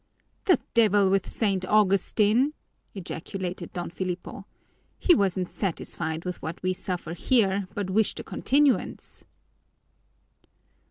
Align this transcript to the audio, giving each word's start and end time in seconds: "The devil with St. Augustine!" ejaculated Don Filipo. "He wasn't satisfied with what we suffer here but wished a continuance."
"The 0.45 0.59
devil 0.73 1.11
with 1.11 1.29
St. 1.29 1.63
Augustine!" 1.63 2.53
ejaculated 2.95 3.71
Don 3.71 3.91
Filipo. 3.91 4.47
"He 4.97 5.13
wasn't 5.13 5.47
satisfied 5.47 6.25
with 6.25 6.41
what 6.41 6.63
we 6.63 6.73
suffer 6.73 7.13
here 7.13 7.67
but 7.75 7.91
wished 7.91 8.19
a 8.19 8.23
continuance." 8.23 9.23